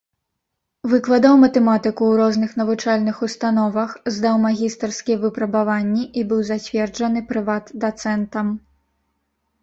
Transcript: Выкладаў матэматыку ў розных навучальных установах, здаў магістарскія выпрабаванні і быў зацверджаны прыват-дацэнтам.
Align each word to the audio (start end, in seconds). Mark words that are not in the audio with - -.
Выкладаў 0.91 1.33
матэматыку 1.41 2.03
ў 2.07 2.13
розных 2.21 2.55
навучальных 2.61 3.19
установах, 3.27 3.89
здаў 4.15 4.35
магістарскія 4.45 5.17
выпрабаванні 5.25 6.03
і 6.21 6.23
быў 6.31 6.41
зацверджаны 6.49 7.19
прыват-дацэнтам. 7.33 8.47